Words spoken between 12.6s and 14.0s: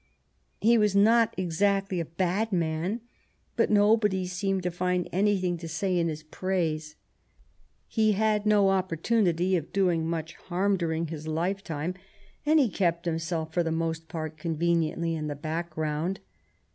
kept himself for the 7 THE REIGN OF QUEEN ANNE